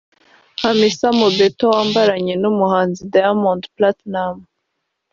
[0.61, 4.43] Hamisa Mobetto wabyaranye n’umuhanzi Diamond Platnumz